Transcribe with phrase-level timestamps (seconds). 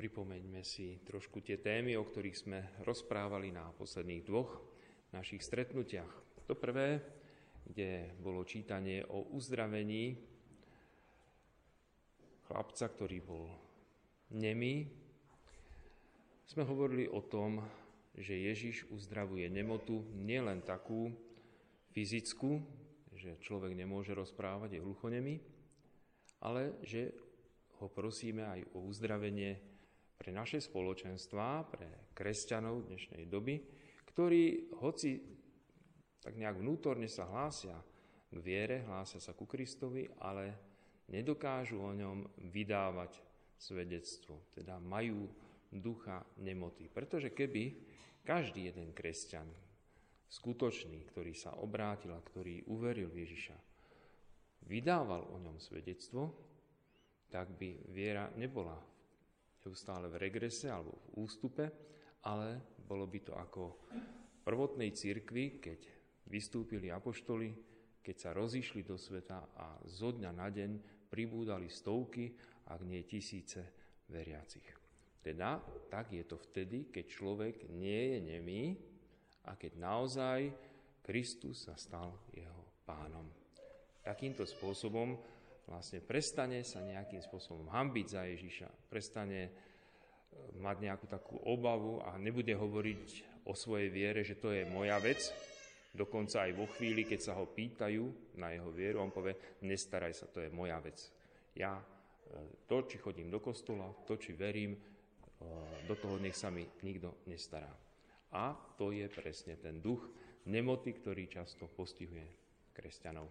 [0.00, 4.48] pripomeňme si trošku tie témy, o ktorých sme rozprávali na posledných dvoch
[5.12, 6.08] našich stretnutiach.
[6.48, 7.04] To prvé,
[7.68, 10.16] kde bolo čítanie o uzdravení
[12.48, 13.52] chlapca, ktorý bol
[14.32, 14.88] nemý,
[16.48, 17.60] sme hovorili o tom,
[18.16, 21.12] že Ježiš uzdravuje nemotu nielen takú
[21.92, 22.56] fyzickú,
[23.12, 25.44] že človek nemôže rozprávať, je hluchonemý,
[26.40, 27.12] ale že
[27.78, 29.69] ho prosíme aj o uzdravenie
[30.20, 33.56] pre naše spoločenstvá, pre kresťanov dnešnej doby,
[34.04, 35.16] ktorí, hoci
[36.20, 37.80] tak nejak vnútorne sa hlásia
[38.28, 40.52] k viere, hlásia sa ku Kristovi, ale
[41.08, 43.16] nedokážu o ňom vydávať
[43.56, 45.24] svedectvo, teda majú
[45.72, 46.92] ducha nemoty.
[46.92, 47.80] Pretože keby
[48.20, 49.48] každý jeden kresťan,
[50.28, 53.56] skutočný, ktorý sa obrátil a ktorý uveril Ježiša,
[54.68, 56.28] vydával o ňom svedectvo,
[57.32, 58.76] tak by viera nebola
[59.64, 61.64] neustále v regrese alebo v ústupe,
[62.24, 63.62] ale bolo by to ako
[64.44, 65.80] prvotnej cirkvi, keď
[66.28, 67.52] vystúpili apoštoli,
[68.00, 70.70] keď sa rozišli do sveta a zo dňa na deň
[71.12, 72.32] pribúdali stovky,
[72.70, 73.60] ak nie tisíce
[74.08, 74.64] veriacich.
[75.20, 75.60] Teda
[75.92, 78.64] tak je to vtedy, keď človek nie je nemý
[79.44, 80.40] a keď naozaj
[81.04, 83.28] Kristus sa stal jeho pánom.
[84.00, 85.20] Takýmto spôsobom
[85.66, 89.50] vlastne prestane sa nejakým spôsobom hambiť za Ježiša, prestane e,
[90.60, 93.04] mať nejakú takú obavu a nebude hovoriť
[93.48, 95.20] o svojej viere, že to je moja vec,
[95.90, 100.30] dokonca aj vo chvíli, keď sa ho pýtajú na jeho vieru, on povie, nestaraj sa,
[100.30, 100.98] to je moja vec.
[101.56, 101.84] Ja e,
[102.68, 104.78] to, či chodím do kostola, to, či verím,
[105.88, 107.72] do toho nech sa mi nikto nestará.
[108.36, 110.04] A to je presne ten duch
[110.46, 112.28] nemoty, ktorý často postihuje
[112.76, 113.26] kresťanov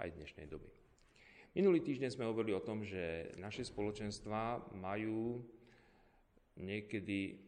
[0.00, 0.79] aj v dnešnej doby.
[1.50, 5.42] Minulý týždeň sme hovorili o tom, že naše spoločenstvá majú
[6.54, 7.42] niekedy,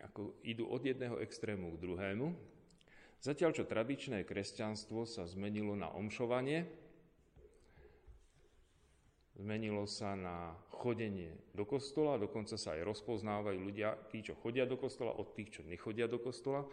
[0.00, 2.32] ako idú od jedného extrému k druhému,
[3.20, 6.64] zatiaľ čo tradičné kresťanstvo sa zmenilo na omšovanie,
[9.32, 14.76] Zmenilo sa na chodenie do kostola, dokonca sa aj rozpoznávajú ľudia, tí, čo chodia do
[14.76, 16.68] kostola, od tých, čo nechodia do kostola.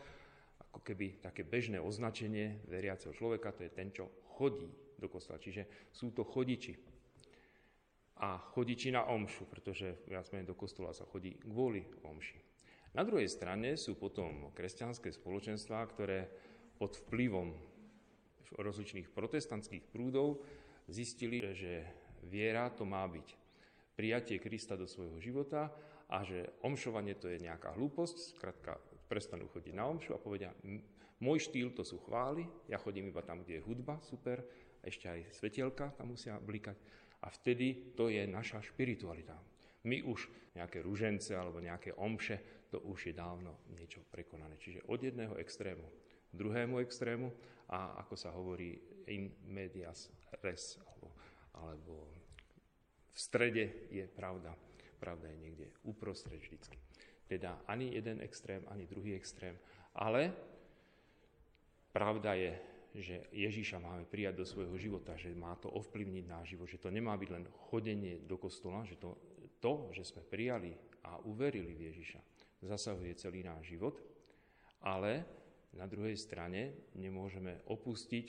[0.67, 4.67] Ako keby také bežné označenie veriaceho človeka, to je ten, čo chodí
[4.99, 5.41] do kostola.
[5.41, 6.75] Čiže sú to chodiči.
[8.19, 12.37] A chodiči na omšu, pretože viac menej do kostola sa chodí kvôli omši.
[12.93, 16.27] Na druhej strane sú potom kresťanské spoločenstvá, ktoré
[16.75, 17.53] pod vplyvom
[18.57, 20.41] rozličných protestantských prúdov
[20.89, 21.85] zistili, že
[22.25, 23.27] viera to má byť
[23.93, 25.69] prijatie Krista do svojho života
[26.09, 30.49] a že omšovanie to je nejaká hlúposť, skrátka prestanú chodiť na omšu a povedia,
[31.21, 34.41] môj štýl to sú chvály, ja chodím iba tam, kde je hudba, super,
[34.83, 36.77] ešte aj svetielka tam musia blikať
[37.23, 39.35] a vtedy to je naša špiritualita.
[39.87, 44.59] My už nejaké ružence alebo nejaké omše, to už je dávno niečo prekonané.
[44.59, 45.87] Čiže od jedného extrému
[46.29, 47.31] k druhému extrému
[47.71, 48.77] a ako sa hovorí
[49.09, 50.13] in medias
[50.43, 51.09] res, alebo
[51.65, 52.07] alebo
[53.13, 54.55] v strede je pravda.
[54.99, 56.75] Pravda je niekde uprostred vždycky.
[57.27, 59.55] Teda ani jeden extrém, ani druhý extrém.
[59.95, 60.31] Ale
[61.91, 62.53] pravda je,
[62.95, 66.89] že Ježíša máme prijať do svojho života, že má to ovplyvniť náš život, že to
[66.89, 69.13] nemá byť len chodenie do kostola, že to,
[69.61, 70.73] to že sme prijali
[71.05, 72.19] a uverili v Ježíša,
[72.65, 74.01] zasahuje celý náš život,
[74.81, 75.25] ale
[75.77, 78.25] na druhej strane nemôžeme opustiť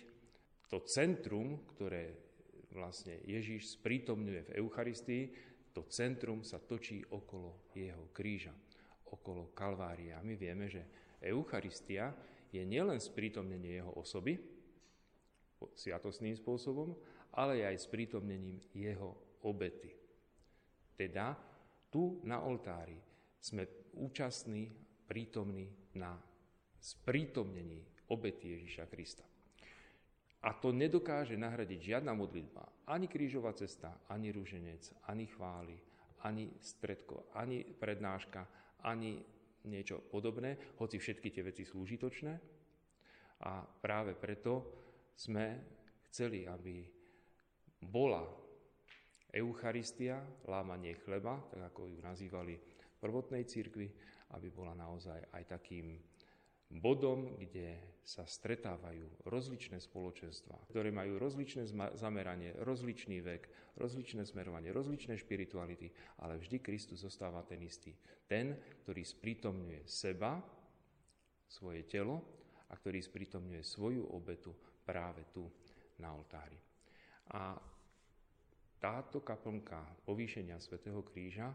[0.68, 2.14] to centrum, ktoré
[2.70, 5.22] vlastne Ježíš sprítomňuje v Eucharistii,
[5.74, 8.54] to centrum sa točí okolo jeho kríža,
[9.10, 10.18] okolo Kalvária.
[10.18, 10.82] A my vieme, že
[11.22, 12.14] Eucharistia
[12.50, 14.38] je nielen sprítomnenie jeho osoby,
[15.76, 16.96] sviatostným spôsobom,
[17.36, 19.92] ale aj sprítomnením jeho obety.
[20.96, 21.36] Teda
[21.90, 22.96] tu na oltári
[23.40, 23.66] sme
[23.96, 24.68] účastní,
[25.08, 25.66] prítomní
[25.96, 26.14] na
[26.78, 29.24] sprítomnení obety Ježíša Krista.
[30.40, 32.64] A to nedokáže nahradiť žiadna modlitba.
[32.88, 35.76] Ani krížová cesta, ani rúženec, ani chvály,
[36.24, 38.48] ani stredko, ani prednáška,
[38.80, 39.20] ani
[39.68, 42.32] niečo podobné, hoci všetky tie veci sú užitočné.
[43.44, 44.52] A práve preto
[45.20, 45.60] sme
[46.08, 46.80] chceli, aby
[47.84, 48.24] bola
[49.28, 53.92] Eucharistia, lámanie chleba, tak ako ju nazývali v prvotnej cirkvi,
[54.32, 56.00] aby bola naozaj aj takým
[56.80, 65.20] bodom, kde sa stretávajú rozličné spoločenstva, ktoré majú rozličné zameranie, rozličný vek, rozličné smerovanie, rozličné
[65.20, 65.92] špirituality,
[66.24, 67.92] ale vždy Kristus zostáva ten istý.
[68.24, 70.40] Ten, ktorý sprítomňuje seba,
[71.50, 72.22] svoje telo
[72.70, 74.54] a ktorý sprítomňuje svoju obetu
[74.90, 75.46] práve tu
[76.02, 76.58] na oltári.
[77.30, 77.54] A
[78.82, 81.54] táto kaplnka povýšenia svätého Kríža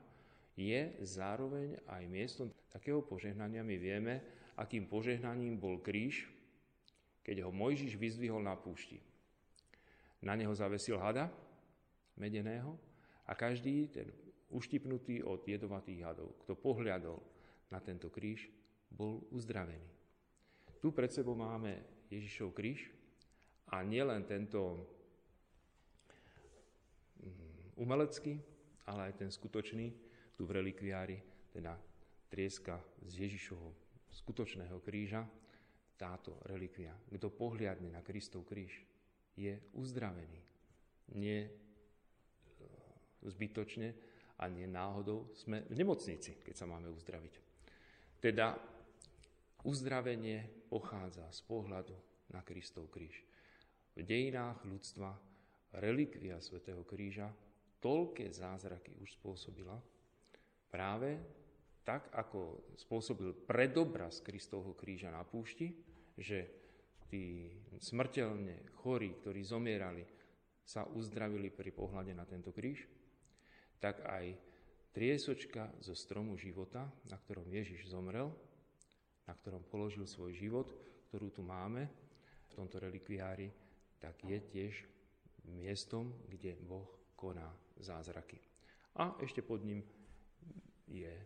[0.56, 3.60] je zároveň aj miestom takého požehnania.
[3.60, 4.24] My vieme,
[4.56, 6.32] akým požehnaním bol kríž,
[7.28, 9.04] keď ho Mojžiš vyzdvihol na púšti.
[10.24, 11.28] Na neho zavesil hada
[12.16, 12.80] medeného
[13.28, 14.08] a každý ten
[14.48, 17.20] uštipnutý od jedovatých hadov, kto pohľadol
[17.68, 18.48] na tento kríž,
[18.88, 19.92] bol uzdravený.
[20.80, 22.96] Tu pred sebou máme Ježišov kríž
[23.74, 24.86] a nielen tento
[27.22, 28.38] mm, umelecký,
[28.86, 29.88] ale aj ten skutočný,
[30.36, 31.18] tu v relikviári,
[31.50, 31.74] teda
[32.30, 32.78] trieska
[33.08, 33.72] z Ježišovho
[34.12, 35.24] skutočného kríža,
[35.96, 36.92] táto relikvia.
[37.08, 38.84] Kto pohliadne na Kristov kríž,
[39.36, 40.40] je uzdravený.
[41.16, 41.50] Nie e,
[43.24, 43.96] zbytočne
[44.40, 47.34] a nie náhodou sme v nemocnici, keď sa máme uzdraviť.
[48.20, 48.56] Teda
[49.64, 51.96] uzdravenie pochádza z pohľadu
[52.32, 53.24] na Kristov kríž.
[53.96, 55.16] V dejinách ľudstva
[55.80, 57.32] relikvia svätého kríža
[57.80, 59.80] toľké zázraky už spôsobila,
[60.68, 61.16] práve
[61.88, 65.72] tak, ako spôsobil predobraz Kristovho kríža na púšti,
[66.20, 66.50] že
[67.08, 70.04] tí smrteľne chorí, ktorí zomierali,
[70.66, 72.90] sa uzdravili pri pohľade na tento kríž,
[73.78, 74.34] tak aj
[74.92, 78.34] triesočka zo stromu života, na ktorom Ježiš zomrel,
[79.30, 80.68] na ktorom položil svoj život,
[81.08, 81.86] ktorú tu máme
[82.50, 83.65] v tomto relikviári,
[84.06, 84.74] tak je tiež
[85.50, 86.86] miestom, kde Boh
[87.18, 87.50] koná
[87.82, 88.38] zázraky.
[89.02, 89.82] A ešte pod ním
[90.86, 91.26] je e,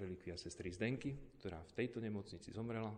[0.00, 2.96] relikvia sestry Zdenky, ktorá v tejto nemocnici zomrela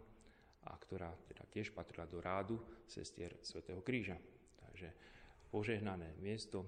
[0.64, 4.14] a ktorá teda tiež patrila do rádu sestier Svetého kríža.
[4.62, 4.88] Takže
[5.50, 6.62] požehnané miesto,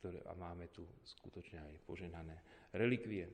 [0.00, 2.40] ktoré, a máme tu skutočne aj požehnané
[2.72, 3.28] relikvie.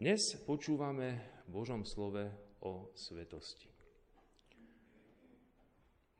[0.00, 2.24] Dnes počúvame Božom slove
[2.64, 3.68] o svetosti.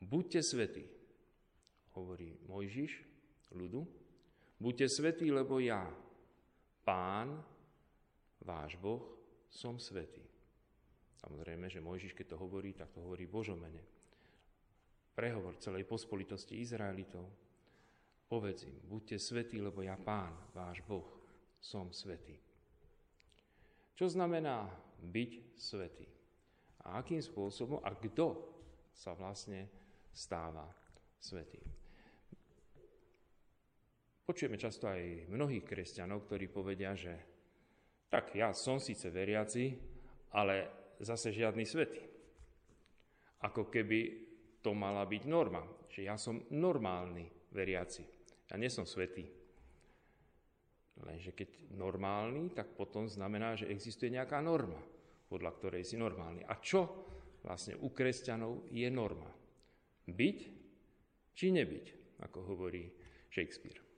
[0.01, 1.00] Buďte svetí,
[1.95, 2.91] hovorí Mojžiš
[3.55, 3.83] ľudu.
[4.61, 5.83] Buďte svetí, lebo ja,
[6.85, 7.41] pán,
[8.41, 9.01] váš Boh,
[9.49, 10.21] som svetý.
[11.21, 13.83] Samozrejme, že Mojžiš, keď to hovorí, tak to hovorí mene.
[15.11, 17.27] Prehovor celej pospolitosti Izraelitov.
[18.31, 21.05] Povedz im, buďte svetí, lebo ja pán, váš Boh,
[21.59, 22.39] som svetý.
[23.93, 24.65] Čo znamená
[25.03, 26.07] byť svetý?
[26.87, 28.39] A akým spôsobom a kto
[28.95, 29.69] sa vlastne
[30.09, 30.65] stáva
[31.21, 31.80] svetým?
[34.31, 37.11] Počujeme často aj mnohých kresťanov, ktorí povedia, že
[38.07, 39.75] tak ja som síce veriaci,
[40.31, 40.71] ale
[41.03, 41.99] zase žiadny svetý.
[43.43, 43.99] Ako keby
[44.63, 45.59] to mala byť norma,
[45.91, 48.07] že ja som normálny veriaci.
[48.47, 49.27] Ja nie som svetý.
[51.03, 54.79] Lenže keď normálny, tak potom znamená, že existuje nejaká norma,
[55.27, 56.47] podľa ktorej si normálny.
[56.47, 56.87] A čo
[57.43, 59.27] vlastne u kresťanov je norma?
[60.07, 60.39] Byť
[61.35, 62.87] či nebyť, ako hovorí
[63.27, 63.90] Shakespeare.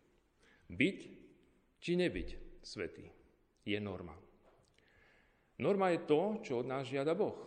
[0.73, 0.99] Byť
[1.77, 2.29] či nebyť
[2.65, 3.05] svetý
[3.63, 4.17] je norma.
[5.61, 7.37] Norma je to, čo od nás žiada Boh.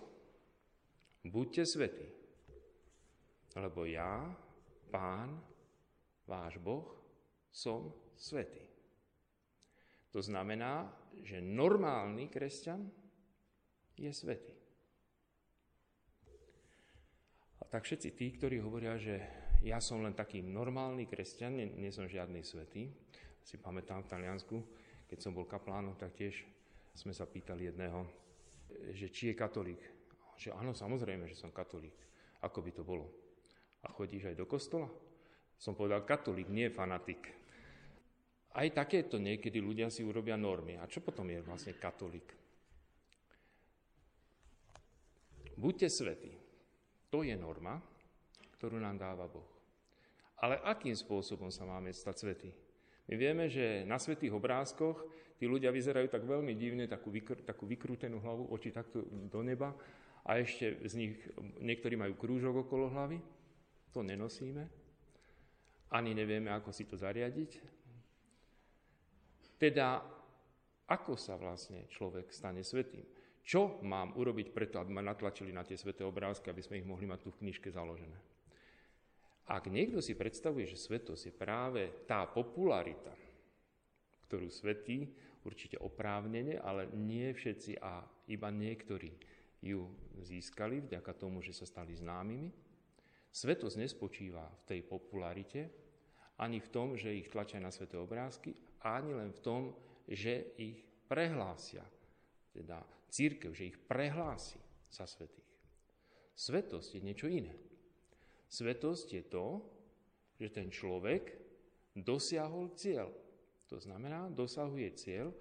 [1.26, 2.06] Buďte svetí,
[3.58, 4.30] lebo ja,
[4.86, 5.42] Pán,
[6.22, 6.86] váš Boh,
[7.50, 8.62] som svetý.
[10.14, 10.86] To znamená,
[11.26, 12.86] že normálny kresťan
[13.98, 14.54] je svetý.
[17.60, 19.18] A tak všetci tí, ktorí hovoria, že
[19.66, 22.92] ja som len taký normálny kresťan, nie, nie som žiadny svetý,
[23.46, 24.56] si pamätám v Taliansku,
[25.06, 26.42] keď som bol kaplánom, tak tiež
[26.98, 28.02] sme sa pýtali jedného,
[28.90, 29.78] že či je katolík.
[30.34, 31.94] Že áno, samozrejme, že som katolík.
[32.42, 33.06] Ako by to bolo?
[33.86, 34.90] A chodíš aj do kostola?
[35.54, 37.22] Som povedal katolík, nie fanatik.
[38.50, 40.74] Aj takéto niekedy ľudia si urobia normy.
[40.74, 42.34] A čo potom je vlastne katolík?
[45.54, 46.34] Buďte svetí.
[47.14, 47.78] To je norma,
[48.58, 49.46] ktorú nám dáva Boh.
[50.42, 52.65] Ale akým spôsobom sa máme stať svetí?
[53.06, 55.06] My vieme, že na svetých obrázkoch
[55.38, 59.70] tí ľudia vyzerajú tak veľmi divne, takú, vykr- takú vykrútenú hlavu, oči takto do neba
[60.26, 61.14] a ešte z nich
[61.62, 63.22] niektorí majú krúžok okolo hlavy.
[63.94, 64.66] To nenosíme.
[65.94, 67.62] Ani nevieme, ako si to zariadiť.
[69.56, 70.02] Teda,
[70.90, 73.06] ako sa vlastne človek stane svetým?
[73.46, 77.06] Čo mám urobiť preto, aby ma natlačili na tie sveté obrázky, aby sme ich mohli
[77.06, 78.18] mať tu v knižke založené?
[79.46, 83.14] Ak niekto si predstavuje, že svetosť je práve tá popularita,
[84.26, 85.06] ktorú svetí
[85.46, 89.14] určite oprávnene, ale nie všetci a iba niektorí
[89.62, 89.86] ju
[90.18, 92.50] získali vďaka tomu, že sa stali známymi.
[93.30, 95.70] Svetosť nespočíva v tej popularite,
[96.42, 99.62] ani v tom, že ich tlačia na sveté obrázky, ani len v tom,
[100.10, 101.86] že ich prehlásia.
[102.50, 104.58] Teda církev, že ich prehlási
[104.90, 105.46] sa svetých.
[106.36, 107.54] Svetosť je niečo iné.
[108.46, 109.46] Svetosť je to,
[110.38, 111.34] že ten človek
[111.96, 113.10] dosiahol cieľ.
[113.72, 115.34] To znamená, dosahuje cieľ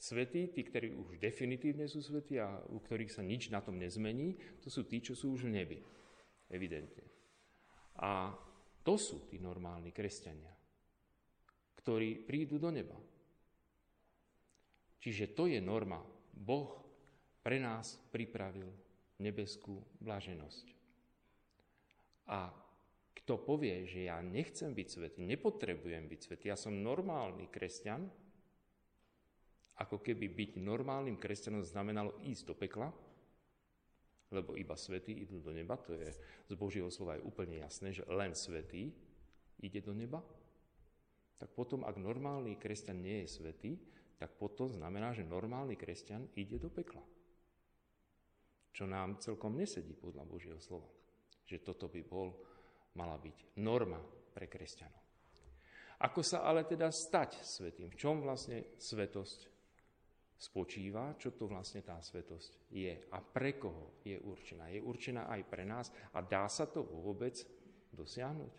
[0.00, 4.36] svetí, tí, ktorí už definitívne sú svetí a u ktorých sa nič na tom nezmení,
[4.64, 5.78] to sú tí, čo sú už v nebi.
[6.48, 7.04] Evidentne.
[8.00, 8.32] A
[8.80, 10.50] to sú tí normálni kresťania,
[11.84, 12.96] ktorí prídu do neba.
[15.00, 16.00] Čiže to je norma.
[16.32, 16.80] Boh
[17.40, 18.68] pre nás pripravil
[19.20, 20.79] nebeskú blaženosť.
[22.30, 22.54] A
[23.10, 28.06] kto povie, že ja nechcem byť svetý, nepotrebujem byť svetý, ja som normálny kresťan,
[29.80, 32.88] ako keby byť normálnym kresťanom znamenalo ísť do pekla,
[34.30, 36.06] lebo iba svetí idú do neba, to je
[36.46, 38.94] z Božieho slova je úplne jasné, že len svetý
[39.58, 40.22] ide do neba,
[41.40, 43.72] tak potom, ak normálny kresťan nie je svetý,
[44.20, 47.00] tak potom znamená, že normálny kresťan ide do pekla.
[48.76, 50.99] Čo nám celkom nesedí podľa Božieho slova.
[51.50, 52.30] Že toto by bol,
[52.94, 53.98] mala byť norma
[54.30, 55.02] pre kresťanov.
[56.06, 57.90] Ako sa ale teda stať svetým?
[57.90, 59.50] V čom vlastne svetosť
[60.40, 64.72] spočíva, čo to vlastne tá svetosť je a pre koho je určená.
[64.72, 67.36] Je určená aj pre nás a dá sa to vôbec
[67.92, 68.54] dosiahnuť.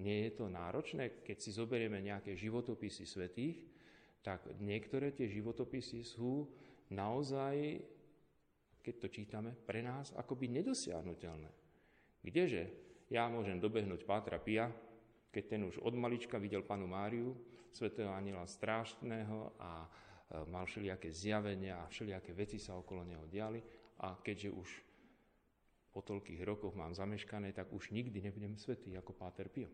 [0.00, 3.60] Nie je to náročné, keď si zoberieme nejaké životopisy svetých,
[4.24, 6.48] tak niektoré tie životopisy sú
[6.88, 7.84] naozaj,
[8.80, 11.61] keď to čítame, pre nás akoby nedosiahnutelné.
[12.22, 12.70] Kdeže
[13.10, 14.70] ja môžem dobehnúť Pátra Pia,
[15.34, 17.34] keď ten už od malička videl panu Máriu,
[17.72, 19.90] svetého aniela strášného a
[20.32, 23.60] E, mal všelijaké zjavenia a všelijaké veci sa okolo neho diali
[24.00, 24.68] a keďže už
[25.92, 29.68] po toľkých rokoch mám zameškané, tak už nikdy nebudem svetý ako Páter Pio.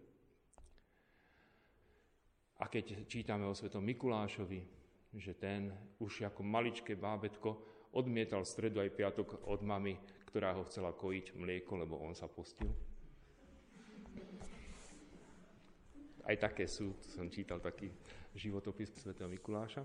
[2.59, 4.67] A keď čítame o svetom Mikulášovi,
[5.15, 5.71] že ten
[6.03, 7.55] už ako maličké bábetko
[7.93, 9.97] odmietal stredu aj piatok od mamy,
[10.29, 12.69] ktorá ho chcela kojiť mlieko, lebo on sa postil.
[16.29, 17.89] Aj také sú, som čítal taký
[18.37, 19.81] životopis svätého Mikuláša.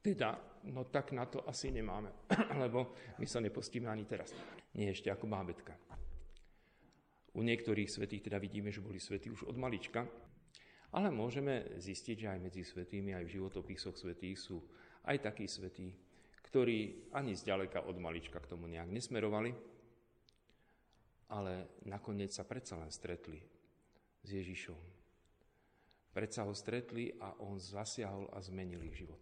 [0.00, 0.36] Teda,
[0.68, 2.08] no tak na to asi nemáme,
[2.64, 4.32] lebo my sa nepostíme ani teraz.
[4.72, 5.76] Nie ešte ako bábetka.
[7.34, 10.06] U niektorých svetých teda vidíme, že boli svetí už od malička,
[10.94, 14.62] ale môžeme zistiť, že aj medzi svetými, aj v životopisoch svetých sú
[15.04, 15.90] aj takí svetí,
[16.54, 19.50] ktorí ani zďaleka od malička k tomu nejak nesmerovali,
[21.34, 23.42] ale nakoniec sa predsa len stretli
[24.22, 24.78] s Ježišom.
[26.14, 29.18] Predsa ho stretli a on zasiahol a zmenil ich život.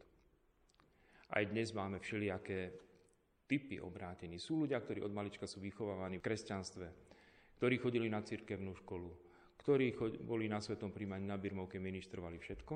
[1.32, 2.76] Aj dnes máme všelijaké
[3.48, 4.36] typy obrátení.
[4.36, 6.86] Sú ľudia, ktorí od malička sú vychovávaní v kresťanstve,
[7.56, 9.08] ktorí chodili na cirkevnú školu,
[9.56, 12.74] ktorí boli na svetom príjmaní na Birmovke, ministrovali všetko,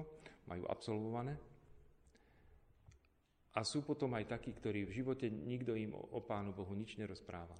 [0.49, 1.56] majú absolvované.
[3.57, 7.59] A sú potom aj takí, ktorí v živote nikto im o Pánu Bohu nič nerozprával.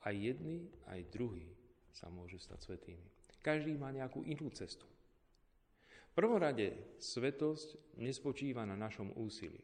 [0.00, 1.52] Aj jedni, aj druhí
[1.92, 3.04] sa môžu stať svetými.
[3.44, 4.88] Každý má nejakú inú cestu.
[6.10, 9.60] V prvom rade svetosť nespočíva na našom úsilí.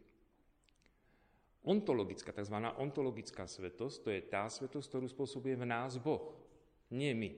[1.64, 2.58] Ontologická, tzv.
[2.76, 6.36] ontologická svetosť, to je tá svetosť, ktorú spôsobuje v nás Boh,
[6.92, 7.32] nie my.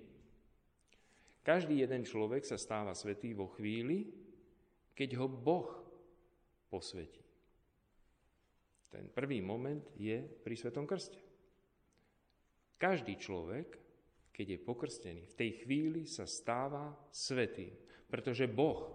[1.45, 4.11] Každý jeden človek sa stáva svetý vo chvíli,
[4.97, 5.69] keď ho Boh
[6.73, 7.24] posvetí.
[8.95, 11.19] Ten prvý moment je pri Svetom krste.
[12.79, 13.75] Každý človek,
[14.31, 17.75] keď je pokrstený, v tej chvíli sa stáva svetým,
[18.07, 18.95] pretože Boh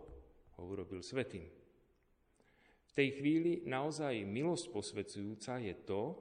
[0.55, 1.51] ho urobil svetým.
[2.87, 6.15] V tej chvíli naozaj milosť posvedzujúca je to,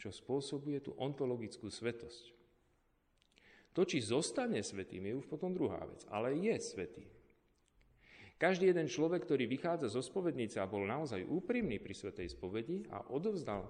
[0.00, 2.32] čo spôsobuje tú ontologickú svetosť.
[3.76, 7.04] To, či zostane svetým, je už potom druhá vec, ale je svetý.
[8.38, 13.02] Každý jeden človek, ktorý vychádza zo spovednice a bol naozaj úprimný pri svetej spovedi a
[13.10, 13.66] odovzdal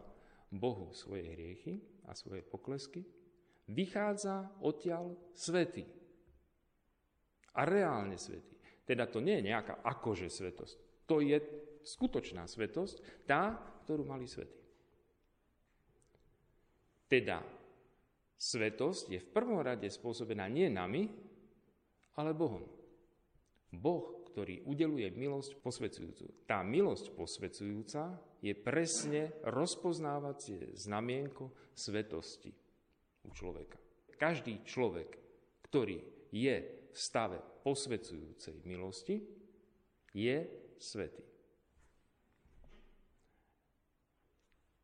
[0.53, 3.01] Bohu svoje hriechy a svoje poklesky,
[3.73, 5.89] vychádza odtiaľ svetý.
[7.57, 8.61] A reálne svetý.
[8.85, 11.09] Teda to nie je nejaká akože svetosť.
[11.09, 11.41] To je
[11.89, 13.57] skutočná svetosť, tá,
[13.89, 14.61] ktorú mali svety.
[17.09, 17.41] Teda
[18.37, 21.09] svetosť je v prvom rade spôsobená nie nami,
[22.21, 22.69] ale Bohom.
[23.73, 26.47] Boh, ktorý udeluje milosť posvedzujúcu.
[26.47, 32.54] Tá milosť posvedzujúca je presne rozpoznávacie znamienko svetosti
[33.26, 33.75] u človeka.
[34.14, 35.11] Každý človek,
[35.66, 35.99] ktorý
[36.30, 36.54] je
[36.87, 39.26] v stave posvedzujúcej milosti,
[40.14, 40.47] je
[40.78, 41.26] svetý.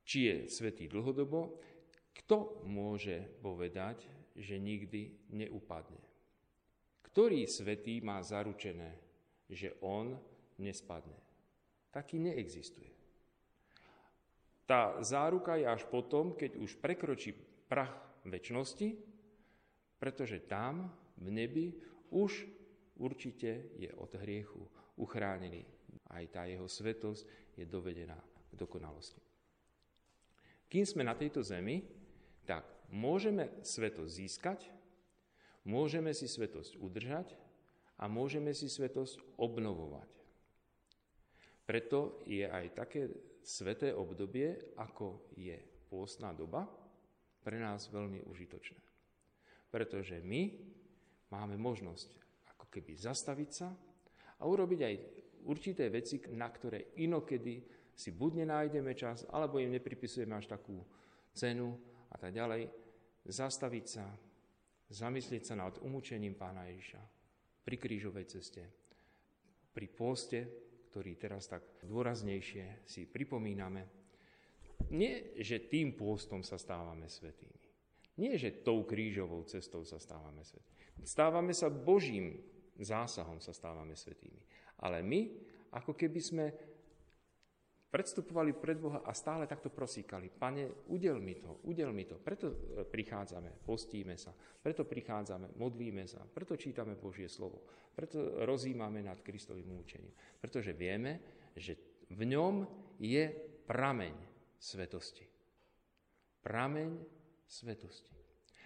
[0.03, 1.59] či je svetý dlhodobo,
[2.11, 4.03] kto môže povedať,
[4.35, 6.03] že nikdy neupadne?
[7.07, 9.04] Ktorý svetý má zaručené,
[9.55, 10.19] že on
[10.59, 11.17] nespadne?
[11.95, 12.91] Taký neexistuje.
[14.67, 17.37] Tá záruka je až potom, keď už prekročí
[17.69, 17.95] prach
[18.27, 18.97] väčšnosti,
[20.01, 21.67] pretože tam v nebi
[22.11, 22.49] už
[22.99, 24.65] určite je od hriechu
[24.99, 25.63] uchránený.
[26.11, 28.17] Aj tá jeho svetosť je dovedená
[28.51, 29.21] k dokonalosti.
[30.67, 31.87] Kým sme na tejto zemi,
[32.49, 34.61] tak môžeme svetosť získať,
[35.63, 37.44] môžeme si svetosť udržať
[37.99, 40.11] a môžeme si svetosť obnovovať.
[41.65, 43.09] Preto je aj také
[43.41, 45.57] sveté obdobie, ako je
[45.89, 46.69] pôstná doba,
[47.45, 48.81] pre nás veľmi užitočné.
[49.69, 50.43] Pretože my
[51.33, 52.09] máme možnosť
[52.57, 53.69] ako keby zastaviť sa
[54.41, 54.95] a urobiť aj
[55.45, 60.83] určité veci, na ktoré inokedy si buď nenájdeme čas, alebo im nepripisujeme až takú
[61.37, 61.77] cenu
[62.11, 62.67] a tak ďalej.
[63.25, 64.05] Zastaviť sa,
[64.91, 67.14] zamyslieť sa nad umúčením pána Ježiša
[67.65, 68.63] pri krížovej ceste,
[69.73, 70.41] pri poste,
[70.93, 73.83] ktorý teraz tak dôraznejšie si pripomíname.
[74.93, 77.65] Nie, že tým pôstom sa stávame svetými.
[78.21, 81.03] Nie, že tou krížovou cestou sa stávame svetými.
[81.03, 82.39] Stávame sa Božím
[82.79, 84.39] zásahom, sa stávame svetými.
[84.79, 85.35] Ale my,
[85.75, 86.47] ako keby sme
[87.95, 92.19] predstupovali pred Boha a stále takto prosíkali, pane, udel mi to, udel mi to.
[92.19, 97.63] Preto e, prichádzame, postíme sa, preto prichádzame, modlíme sa, preto čítame Božie slovo,
[97.95, 100.11] preto rozímame nad Kristovým účením.
[100.43, 101.23] Pretože vieme,
[101.55, 101.79] že
[102.11, 102.67] v ňom
[102.99, 103.31] je
[103.71, 104.15] prameň
[104.59, 105.31] svetosti.
[106.43, 106.99] Prameň
[107.47, 108.11] svetosti.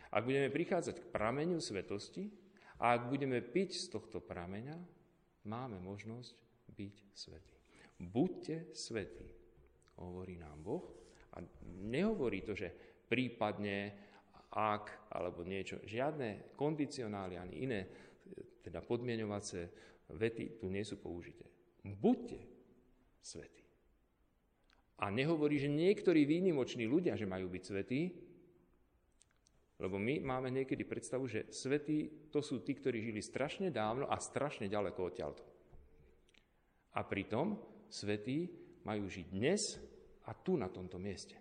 [0.08, 2.32] Ak budeme prichádzať k prameňu svetosti
[2.80, 4.80] a ak budeme piť z tohto prameňa,
[5.44, 6.32] máme možnosť
[6.72, 7.57] byť svetí.
[7.98, 9.26] Buďte svetí,
[9.98, 10.86] hovorí nám Boh.
[11.34, 11.42] A
[11.82, 12.70] nehovorí to, že
[13.10, 13.94] prípadne,
[14.54, 15.82] ak, alebo niečo.
[15.82, 17.80] Žiadne kondicionály ani iné,
[18.62, 19.66] teda podmienovacie
[20.14, 21.44] vety tu nie sú použité.
[21.82, 22.40] Buďte
[23.22, 23.64] svetí.
[24.98, 28.02] A nehovorí, že niektorí výnimoční ľudia, že majú byť svetí,
[29.78, 34.18] lebo my máme niekedy predstavu, že svetí to sú tí, ktorí žili strašne dávno a
[34.18, 35.46] strašne ďaleko odtiaľto.
[36.98, 37.54] A pritom
[37.88, 38.48] svetí
[38.84, 39.62] majú žiť dnes
[40.28, 41.36] a tu na tomto mieste.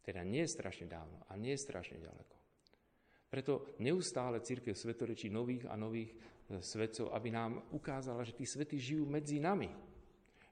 [0.00, 2.36] Teda nie je strašne dávno a nie je strašne ďaleko.
[3.30, 6.16] Preto neustále církev svetorečí nových a nových e,
[6.58, 9.70] svetcov, aby nám ukázala, že tí svety žijú medzi nami.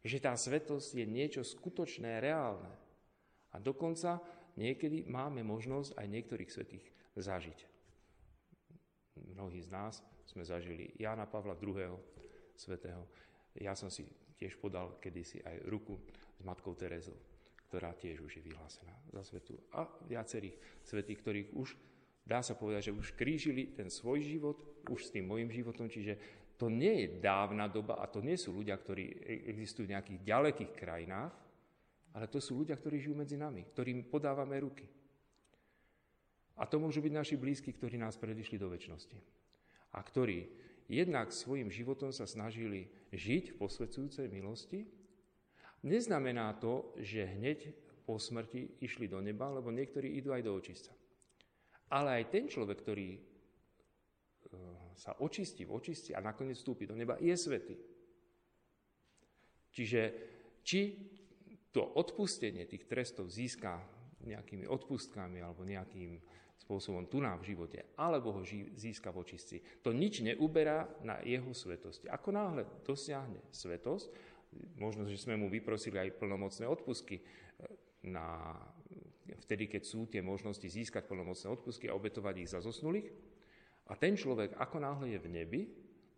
[0.06, 2.70] Že tá svetosť je niečo skutočné, reálne.
[3.50, 4.22] A dokonca
[4.54, 6.86] niekedy máme možnosť aj niektorých svetých
[7.18, 7.58] zažiť.
[9.34, 11.98] Mnohí z nás sme zažili Jána Pavla II.
[12.54, 13.10] svetého.
[13.58, 14.06] Ja som si
[14.38, 15.98] tiež podal kedysi aj ruku
[16.38, 17.18] s matkou Terezou,
[17.66, 19.58] ktorá tiež už je vyhlásená za svetu.
[19.74, 20.54] A viacerých
[20.86, 21.68] svetých, ktorých už
[22.22, 26.16] dá sa povedať, že už krížili ten svoj život už s tým môjim životom, čiže
[26.58, 30.72] to nie je dávna doba a to nie sú ľudia, ktorí existujú v nejakých ďalekých
[30.74, 31.32] krajinách,
[32.18, 34.86] ale to sú ľudia, ktorí žijú medzi nami, ktorým podávame ruky.
[36.58, 39.18] A to môžu byť naši blízki, ktorí nás predišli do väčšnosti.
[39.94, 40.50] A ktorí
[40.90, 44.84] jednak svojim životom sa snažili žiť v posvedzujúcej milosti,
[45.84, 47.72] neznamená to, že hneď
[48.08, 50.92] po smrti išli do neba, lebo niektorí idú aj do očistca.
[51.92, 53.20] Ale aj ten človek, ktorý e,
[54.96, 57.76] sa očistí v očistci a nakoniec vstúpi do neba, je svetý.
[59.72, 60.00] Čiže
[60.64, 60.80] či
[61.72, 63.97] to odpustenie tých trestov získa
[64.28, 66.20] nejakými odpustkami alebo nejakým
[66.58, 68.42] spôsobom tu nám v živote, alebo ho
[68.76, 69.56] získa v očistci.
[69.80, 72.10] To nič neuberá na jeho svetosti.
[72.10, 74.12] Ako náhle dosiahne svetosť,
[74.76, 77.24] možno, že sme mu vyprosili aj plnomocné odpusky, e,
[78.10, 78.52] na,
[79.48, 83.08] vtedy, keď sú tie možnosti získať plnomocné odpusky a obetovať ich za zosnulých.
[83.88, 85.62] A ten človek, ako náhle je v nebi,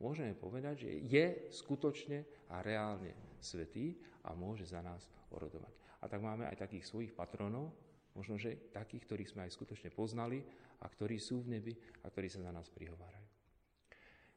[0.03, 3.95] môžeme povedať, že je skutočne a reálne svetý
[4.27, 5.71] a môže za nás orodovať.
[6.01, 7.71] A tak máme aj takých svojich patronov,
[8.19, 10.43] Možno, že takých, ktorých sme aj skutočne poznali
[10.83, 13.29] a ktorí sú v nebi a ktorí sa za nás prihovárajú.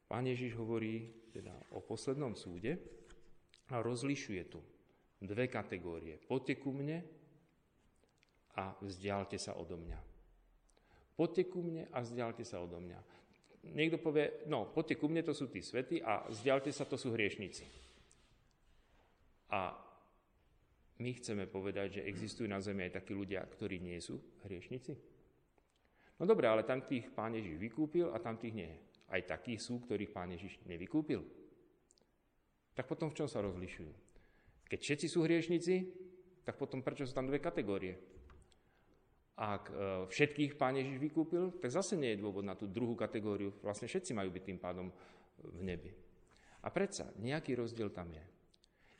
[0.05, 2.77] Pán Ježiš hovorí teda o poslednom súde
[3.73, 4.61] a rozlišuje tu
[5.17, 6.21] dve kategórie.
[6.21, 7.01] Poďte ku mne
[8.53, 9.99] a vzdialte sa odo mňa.
[11.17, 12.99] Poďte ku mne a vzdialte sa odo mňa.
[13.73, 17.15] Niekto povie, no, poďte ku mne, to sú tí svety a vzdialte sa, to sú
[17.15, 17.63] hriešnici.
[19.55, 19.71] A
[21.01, 24.93] my chceme povedať, že existujú na zemi aj takí ľudia, ktorí nie sú hriešnici?
[26.21, 28.71] No dobre, ale tam tých pán Ježiš vykúpil a tam tých nie.
[29.09, 31.25] Aj takí sú, ktorých pán Ježiš nevykúpil.
[32.77, 33.91] Tak potom v čom sa rozlišujú?
[34.69, 35.73] Keď všetci sú hriešnici,
[36.45, 37.97] tak potom prečo sú tam dve kategórie?
[39.33, 43.49] Ak e, všetkých pán Ježiš vykúpil, tak zase nie je dôvod na tú druhú kategóriu.
[43.65, 44.93] Vlastne všetci majú byť tým pádom
[45.41, 45.91] v nebi.
[46.63, 48.23] A predsa nejaký rozdiel tam je.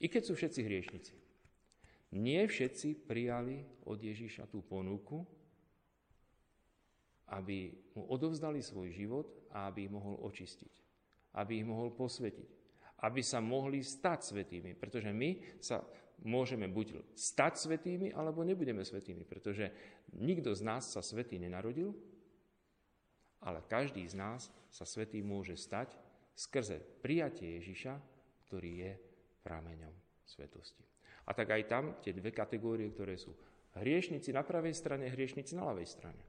[0.04, 1.23] I keď sú všetci hriešnici.
[2.14, 5.26] Nie všetci prijali od Ježíša tú ponuku,
[7.34, 10.74] aby mu odovzdali svoj život a aby ich mohol očistiť,
[11.42, 12.50] aby ich mohol posvetiť,
[13.02, 14.78] aby sa mohli stať svetými.
[14.78, 15.82] Pretože my sa
[16.22, 19.26] môžeme buď stať svetými, alebo nebudeme svetými.
[19.26, 19.74] Pretože
[20.14, 21.98] nikto z nás sa svetý nenarodil,
[23.42, 25.98] ale každý z nás sa svetý môže stať
[26.38, 27.94] skrze prijatie Ježiša,
[28.48, 28.92] ktorý je
[29.42, 30.93] prameňom svetosti.
[31.24, 33.32] A tak aj tam tie dve kategórie, ktoré sú
[33.80, 36.24] hriešnici na pravej strane, hriešnici na ľavej strane.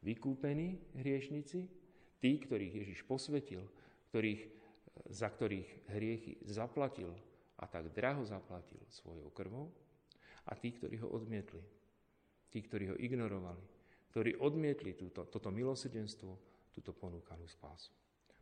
[0.00, 1.68] Vykúpení hriešnici,
[2.18, 3.60] tí, ktorých Ježiš posvetil,
[4.08, 4.42] ktorých,
[5.12, 7.12] za ktorých hriechy zaplatil
[7.60, 9.68] a tak draho zaplatil svojou krvou,
[10.48, 11.60] a tí, ktorí ho odmietli,
[12.48, 13.62] tí, ktorí ho ignorovali,
[14.10, 16.32] ktorí odmietli túto, toto milosedenstvo,
[16.72, 17.92] túto ponúkanú spásu.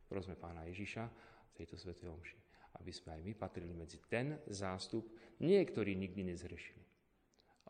[0.08, 2.38] Prosme pána Ježiša v tejto svetej omši,
[2.78, 5.10] aby sme aj my patrili medzi ten zástup,
[5.42, 6.84] nie ktorí nikdy nezrešili,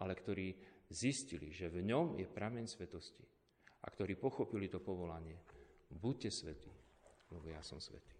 [0.02, 0.52] ale ktorí
[0.88, 3.24] zistili, že v ňom je prameň svetosti
[3.84, 5.38] a ktorí pochopili to povolanie.
[5.88, 6.72] Buďte svetí,
[7.32, 8.17] lebo ja som svetý.